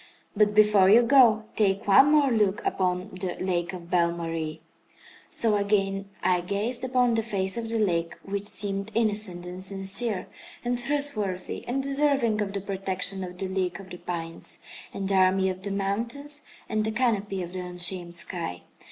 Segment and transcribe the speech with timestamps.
[0.35, 4.59] But before you go, take one more look upon the Lake of Belle Marie!"
[5.29, 10.25] So again I gazed upon the face of the lake, which seemed innocent, and sincere,
[10.65, 14.57] and trustworthy, and deserving of the protection of the league of the pines,
[14.91, 18.63] and the army of the mountains, and the canopy of the unshamed sky.